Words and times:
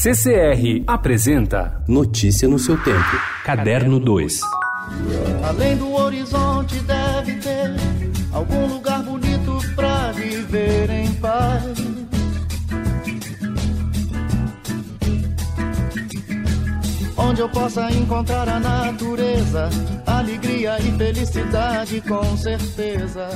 CCR 0.00 0.84
apresenta 0.86 1.82
Notícia 1.88 2.46
no 2.46 2.56
seu 2.56 2.80
tempo. 2.84 3.20
Caderno 3.44 3.98
2. 3.98 4.40
Além 5.42 5.76
do 5.76 5.92
horizonte 5.92 6.78
deve 6.78 7.34
ter 7.40 7.74
algum 8.32 8.68
lugar 8.68 9.02
bonito 9.02 9.58
pra 9.74 10.12
viver 10.12 10.88
em 10.88 11.12
paz. 11.14 11.64
Onde 17.16 17.40
eu 17.40 17.48
possa 17.48 17.90
encontrar 17.90 18.48
a 18.48 18.60
natureza, 18.60 19.68
alegria 20.06 20.78
e 20.78 20.96
felicidade 20.96 22.00
com 22.02 22.36
certeza. 22.36 23.28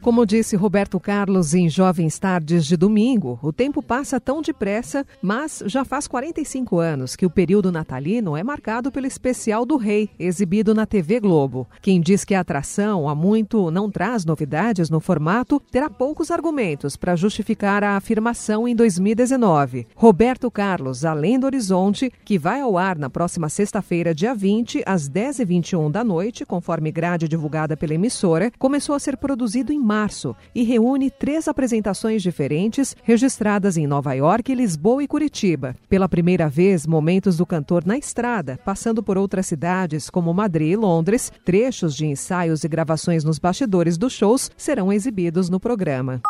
Como 0.00 0.24
disse 0.24 0.54
Roberto 0.54 1.00
Carlos 1.00 1.54
em 1.54 1.68
Jovens 1.68 2.20
Tardes 2.20 2.64
de 2.64 2.76
domingo, 2.76 3.36
o 3.42 3.52
tempo 3.52 3.82
passa 3.82 4.20
tão 4.20 4.40
depressa, 4.40 5.04
mas 5.20 5.62
já 5.66 5.84
faz 5.84 6.06
45 6.06 6.78
anos 6.78 7.16
que 7.16 7.26
o 7.26 7.30
período 7.30 7.72
natalino 7.72 8.36
é 8.36 8.44
marcado 8.44 8.92
pelo 8.92 9.06
especial 9.06 9.66
do 9.66 9.76
Rei, 9.76 10.08
exibido 10.16 10.72
na 10.72 10.86
TV 10.86 11.18
Globo. 11.18 11.66
Quem 11.82 12.00
diz 12.00 12.24
que 12.24 12.34
a 12.34 12.40
atração 12.40 13.08
há 13.08 13.14
muito 13.14 13.72
não 13.72 13.90
traz 13.90 14.24
novidades 14.24 14.88
no 14.88 15.00
formato, 15.00 15.60
terá 15.70 15.90
poucos 15.90 16.30
argumentos 16.30 16.96
para 16.96 17.16
justificar 17.16 17.82
a 17.82 17.96
afirmação 17.96 18.68
em 18.68 18.76
2019. 18.76 19.88
Roberto 19.96 20.48
Carlos, 20.48 21.04
Além 21.04 21.40
do 21.40 21.46
Horizonte, 21.46 22.10
que 22.24 22.38
vai 22.38 22.60
ao 22.60 22.78
ar 22.78 22.96
na 22.96 23.10
próxima 23.10 23.48
sexta-feira, 23.48 24.14
dia 24.14 24.34
20, 24.34 24.84
às 24.86 25.10
10h21 25.10 25.90
da 25.90 26.04
noite, 26.04 26.46
conforme 26.46 26.92
grade 26.92 27.26
divulgada 27.26 27.76
pela 27.76 27.94
emissora, 27.94 28.52
começou 28.58 28.94
a 28.94 29.00
ser 29.00 29.16
produzido 29.16 29.72
em 29.72 29.87
março 29.88 30.36
e 30.54 30.62
reúne 30.62 31.10
três 31.10 31.48
apresentações 31.48 32.22
diferentes 32.22 32.94
registradas 33.02 33.78
em 33.78 33.86
Nova 33.86 34.12
York, 34.12 34.54
Lisboa 34.54 35.02
e 35.02 35.08
Curitiba. 35.08 35.74
Pela 35.88 36.06
primeira 36.08 36.50
vez, 36.50 36.86
momentos 36.86 37.38
do 37.38 37.46
cantor 37.46 37.86
na 37.86 37.96
estrada, 37.96 38.60
passando 38.62 39.02
por 39.02 39.16
outras 39.16 39.46
cidades 39.46 40.10
como 40.10 40.34
Madrid 40.34 40.72
e 40.72 40.76
Londres, 40.76 41.32
trechos 41.44 41.96
de 41.96 42.06
ensaios 42.06 42.64
e 42.64 42.68
gravações 42.68 43.24
nos 43.24 43.38
bastidores 43.38 43.96
dos 43.96 44.12
shows 44.12 44.50
serão 44.56 44.92
exibidos 44.92 45.48
no 45.48 45.58
programa 45.58 46.20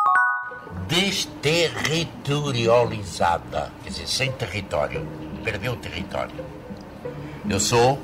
desterritorializada, 0.87 3.71
quer 3.83 3.89
dizer, 3.89 4.07
sem 4.07 4.31
território, 4.31 5.05
perdeu 5.43 5.73
o 5.73 5.75
território. 5.75 6.33
Eu 7.47 7.59
sou 7.59 8.01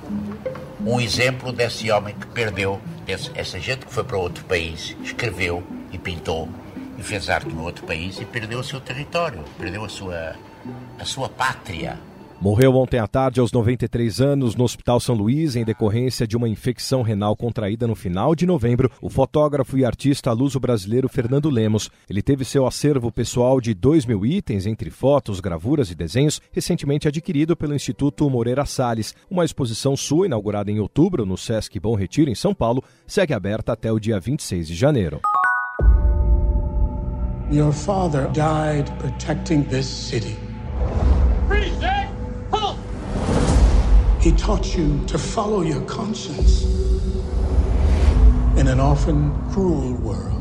um 0.85 0.99
exemplo 0.99 1.51
desse 1.51 1.89
homem 1.91 2.13
que 2.13 2.27
perdeu, 2.27 2.79
essa 3.07 3.59
gente 3.59 3.85
que 3.85 3.93
foi 3.93 4.03
para 4.03 4.17
outro 4.17 4.43
país, 4.45 4.95
escreveu 5.03 5.63
e 5.91 5.97
pintou 5.97 6.49
e 6.97 7.03
fez 7.03 7.29
arte 7.29 7.49
no 7.49 7.63
outro 7.63 7.85
país 7.85 8.19
e 8.19 8.25
perdeu 8.25 8.59
o 8.59 8.63
seu 8.63 8.79
território, 8.79 9.43
perdeu 9.57 9.83
a 9.83 9.89
sua, 9.89 10.35
a 10.99 11.05
sua 11.05 11.29
pátria. 11.29 11.99
Morreu 12.39 12.75
ontem 12.75 12.99
à 12.99 13.07
tarde, 13.07 13.39
aos 13.39 13.51
93 13.51 14.19
anos, 14.19 14.55
no 14.55 14.65
Hospital 14.65 14.99
São 14.99 15.15
Luís, 15.15 15.55
em 15.55 15.63
decorrência 15.63 16.27
de 16.27 16.35
uma 16.35 16.49
infecção 16.49 17.01
renal 17.01 17.35
contraída 17.35 17.87
no 17.87 17.95
final 17.95 18.35
de 18.35 18.45
novembro, 18.45 18.91
o 19.01 19.09
fotógrafo 19.09 19.77
e 19.77 19.85
artista 19.85 20.31
luso-brasileiro 20.33 21.07
Fernando 21.07 21.49
Lemos. 21.49 21.89
Ele 22.09 22.21
teve 22.21 22.43
seu 22.43 22.67
acervo 22.67 23.11
pessoal 23.11 23.61
de 23.61 23.73
2 23.73 24.05
mil 24.05 24.25
itens, 24.25 24.67
entre 24.67 24.89
fotos, 24.89 25.39
gravuras 25.39 25.89
e 25.89 25.95
desenhos, 25.95 26.41
recentemente 26.51 27.07
adquirido 27.07 27.55
pelo 27.55 27.73
Instituto 27.73 28.29
Moreira 28.29 28.65
Salles. 28.65 29.15
Uma 29.31 29.45
exposição 29.45 29.95
sua, 29.95 30.25
inaugurada 30.25 30.69
em 30.69 30.79
outubro 30.79 31.25
no 31.25 31.37
Sesc 31.37 31.79
Bom 31.79 31.95
Retiro, 31.95 32.29
em 32.29 32.35
São 32.35 32.53
Paulo, 32.53 32.83
segue 33.07 33.33
aberta 33.33 33.71
até 33.71 33.91
o 33.91 33.99
dia 33.99 34.19
26 34.19 34.67
de 34.67 34.75
janeiro. 34.75 35.21
Your 37.51 37.71
father 37.71 38.27
died 38.31 38.91
protecting 38.99 39.63
this 39.63 39.85
city. 39.85 40.35
He 44.25 44.31
taught 44.31 44.75
you 44.75 45.05
to 45.05 45.19
follow 45.19 45.61
your 45.61 45.81
conscience 45.81 46.63
in 48.57 48.67
an 48.67 48.79
often 48.79 49.31
cruel 49.51 49.93
world. 49.97 50.34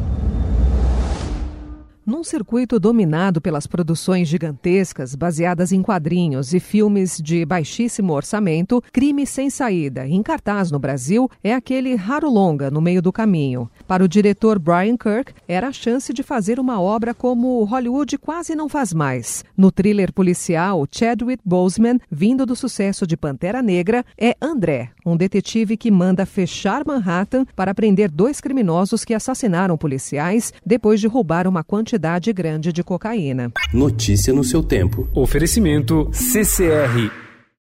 Num 2.07 2.23
circuito 2.23 2.79
dominado 2.79 3.41
pelas 3.41 3.67
produções 3.67 4.29
gigantescas 4.29 5.15
baseadas 5.15 5.73
em 5.73 5.81
quadrinhos 5.81 6.53
e 6.53 6.61
filmes 6.61 7.19
de 7.19 7.47
baixíssimo 7.47 8.13
orçamento, 8.13 8.85
Crime 8.93 9.27
Sem 9.27 9.49
Saída, 9.49 10.07
em 10.07 10.23
cartaz 10.23 10.71
no 10.71 10.79
Brasil, 10.79 11.31
é 11.43 11.55
aquele 11.55 11.95
raro 11.95 12.29
longa 12.29 12.71
no 12.71 12.79
meio 12.79 13.01
do 13.01 13.11
caminho. 13.11 13.71
Para 13.87 14.05
o 14.05 14.09
diretor 14.09 14.59
Brian 14.59 14.99
Kirk, 14.99 15.33
era 15.49 15.69
a 15.69 15.73
chance 15.73 16.13
de 16.13 16.23
fazer 16.23 16.61
uma 16.61 16.79
obra 16.79 17.15
como 17.15 17.65
Hollywood 17.65 18.19
quase 18.19 18.55
não 18.55 18.69
faz 18.69 18.93
mais. 18.93 19.43
No 19.57 19.73
thriller 19.73 20.13
policial, 20.13 20.87
Chadwick 20.91 21.43
Boseman, 21.43 21.99
vindo 22.11 22.45
do 22.45 22.55
sucesso 22.55 23.07
de 23.07 23.17
Pantera 23.17 23.63
Negra, 23.63 24.05
é 24.19 24.37
André, 24.43 24.91
um 25.07 25.17
detetive 25.17 25.75
que 25.75 25.91
manda 25.91 26.27
fechar 26.27 26.85
Manhattan 26.87 27.47
para 27.57 27.75
prender 27.75 28.11
dois 28.11 28.43
criminosos 28.43 29.07
que 29.07 29.15
assassinaram 29.15 29.79
policiais 29.79 30.53
depois 30.67 31.01
de 31.01 31.07
roubar 31.07 31.49
uma 31.49 31.65
quantidade 31.65 31.94
quantidade 31.95 32.33
grande 32.33 32.73
de 32.73 32.83
cocaína. 32.83 33.53
Notícia 33.73 34.33
no 34.33 34.43
seu 34.43 34.63
tempo. 34.63 35.09
Oferecimento 35.15 36.11
CCR 36.13 37.24